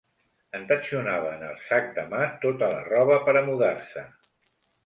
[0.59, 4.09] Entatxonava en el sac de mà tota la roba per a mudar-se.